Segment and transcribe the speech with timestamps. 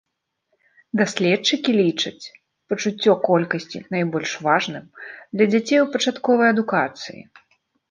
[1.01, 2.25] Даследчыкі лічаць
[2.71, 4.85] пачуццё колькасці найбольш важным
[5.35, 7.21] для дзяцей у пачатковай адукацыі.